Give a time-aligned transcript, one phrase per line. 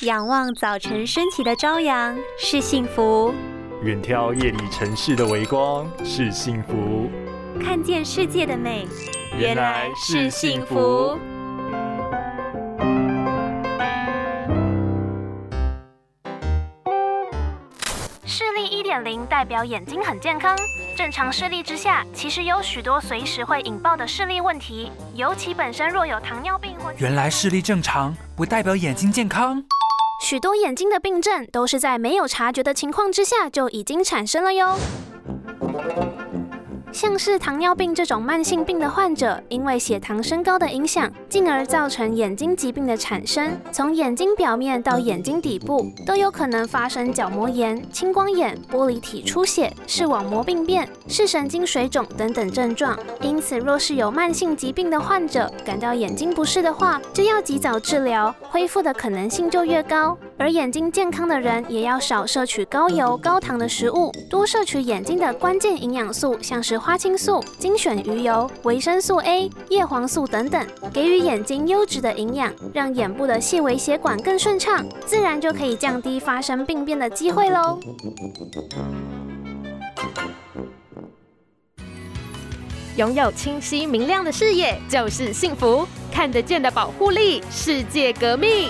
[0.00, 3.32] 仰望早晨升起的朝阳是幸福，
[3.84, 7.08] 远眺夜里城市的微光是幸福，
[7.62, 8.88] 看见世界的美
[9.38, 11.16] 原来是幸福。
[18.26, 20.56] 视力一点零代表眼睛很健康。
[20.96, 26.92] 正常视力之下，其实有许多随时会引爆的视力问题，尤其本身若有糖尿病或……
[26.98, 29.62] 原来视力正常不代表眼睛健康。
[30.24, 34.78] 许多眼睛的病症都是在没有察觉的情况之下就已经产生了哟。
[36.94, 43.50] 像是糖尿病这种慢性病的患者，因为血糖升高的影响，进而造成眼睛疾病的产生。
[43.72, 52.96] 从眼睛表面到眼睛底部，都有可能发生角膜炎、青光眼、玻璃体出血、视网膜病变、视神经水肿等等症状。
[53.20, 60.16] 因此，若是有慢性疾病的患者感到眼睛不适的话，就要及早治疗，恢复的可能性就越高。
[60.36, 77.78] 而眼睛健康的人也要少摄取高油高糖的食物，多摄取眼睛的关键营养素，像是花青素、精选鱼油、维生素 A、叶黄素等等，给予眼睛优质的营养，让眼部的细微血管更顺畅，自然就可以降低发生病变的机会喽。
[82.96, 88.68] 拥有清晰明亮的视野就是幸福，看得见的保护力，世界革命。